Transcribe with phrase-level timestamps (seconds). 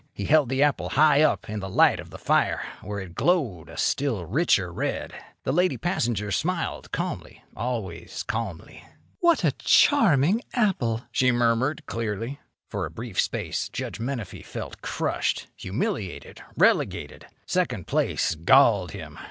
[0.15, 3.69] He held the apple high up in the light of the fire, where it glowed
[3.69, 5.13] a still richer red.
[5.43, 8.83] The lady passenger smiled calmly—always calmly.
[9.19, 12.39] "What a charming apple!" she murmured, clearly.
[12.67, 17.27] For a brief space Judge Menefee felt crushed, humiliated, relegated.
[17.45, 19.19] Second place galled him.